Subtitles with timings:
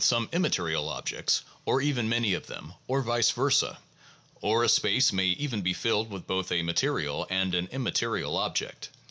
[0.03, 3.77] 159 some immaterial object or even many of them, or vice versa;
[4.41, 8.89] or a space may even be filled with both a material and an immaterial object.